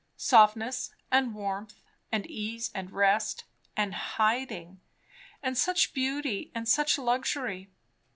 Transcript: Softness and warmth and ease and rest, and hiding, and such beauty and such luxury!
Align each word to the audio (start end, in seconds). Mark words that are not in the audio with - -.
Softness 0.17 0.95
and 1.11 1.35
warmth 1.35 1.79
and 2.11 2.25
ease 2.25 2.71
and 2.73 2.89
rest, 2.91 3.43
and 3.77 3.93
hiding, 3.93 4.81
and 5.43 5.55
such 5.55 5.93
beauty 5.93 6.51
and 6.55 6.67
such 6.67 6.97
luxury! 6.97 7.69